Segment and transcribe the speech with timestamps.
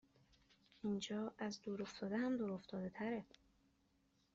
[0.83, 3.23] اینجااز دور افتاده هم دور افتاده تره